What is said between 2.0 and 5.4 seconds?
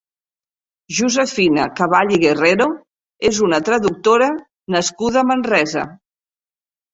i Guerrero és una traductora nascuda a